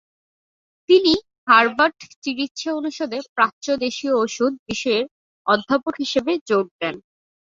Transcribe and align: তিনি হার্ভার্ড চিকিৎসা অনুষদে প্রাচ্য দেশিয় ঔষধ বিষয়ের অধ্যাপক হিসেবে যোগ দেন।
তিনি 0.89 1.13
হার্ভার্ড 1.47 1.95
চিকিৎসা 2.23 2.69
অনুষদে 2.79 3.19
প্রাচ্য 3.35 3.65
দেশিয় 3.85 4.13
ঔষধ 4.17 4.53
বিষয়ের 4.67 5.05
অধ্যাপক 5.47 5.93
হিসেবে 6.03 6.31
যোগ 6.49 6.65
দেন। 6.79 6.95